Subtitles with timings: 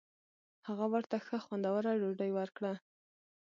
[0.67, 2.73] هغه ورته ښه خوندوره ډوډۍ ورکړه.